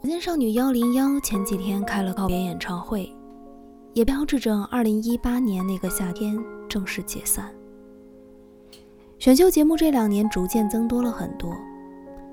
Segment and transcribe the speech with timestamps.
[0.00, 3.10] 火箭少女幺零幺前几天开了告别演唱会，
[3.94, 7.50] 也标志着二零一八年那个夏天正式解散。
[9.18, 11.56] 选秀节目这两年逐渐增多了很多，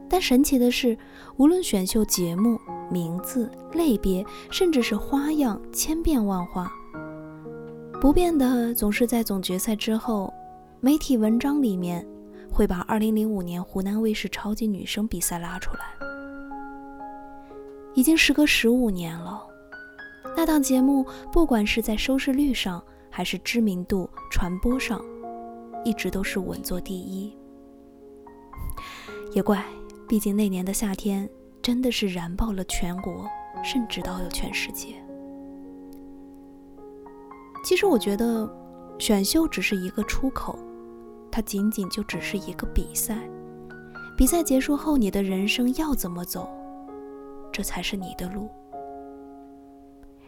[0.10, 0.98] 但神奇的是，
[1.38, 6.70] 无论选秀节目名字、类别，甚至是花样，千变万化，
[8.02, 10.34] 不变的总是在总决赛之后，
[10.80, 12.04] 媒体文章里面
[12.52, 15.82] 会把二零零五年湖南卫视超级女声比赛拉出来。
[17.94, 19.46] 已经时隔十五年了，
[20.36, 25.00] 那档节目不管是在收视率上，还是知名度、传播上，
[25.86, 27.32] 一直都是稳坐第一。
[29.32, 29.64] 也怪，
[30.10, 31.30] 毕竟那年的夏天
[31.62, 33.28] 真的是燃爆了全国，
[33.64, 34.96] 甚至到了全世界。
[37.72, 38.46] 其实我觉得，
[39.00, 40.60] 选秀只是一个出口，
[41.32, 43.18] 它仅仅就只是一个比赛。
[44.18, 46.50] 比赛结束后，你的人生要怎么走？
[47.50, 48.50] 这才是你的路。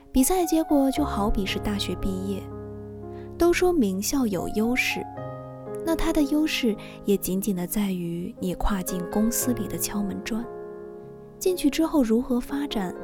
[0.10, 2.42] 比赛结果就好比是大学毕业，
[3.38, 5.06] 都说名校有优势，
[5.86, 10.46] 那它的优势也仅仅的在于你跨进公司里的敲门砖。
[11.40, 12.96] 进去之后如何发展，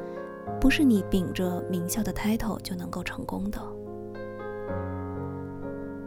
[0.58, 3.60] 不是你秉着名校的 title 就能够成功的。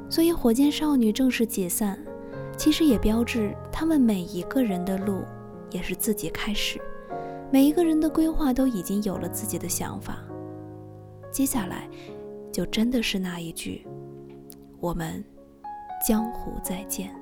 [0.10, 1.98] 所以火箭少女正式解散，
[2.58, 5.24] 其实也标志他们每一个人的路
[5.72, 6.80] 也是自己开始。
[7.52, 10.18] 每一个人的规划都已经有了自己的想法，
[11.32, 11.88] 接下来
[12.52, 13.86] 就真的是那一句
[14.80, 15.24] ：“我们
[16.08, 17.14] 江湖再见。”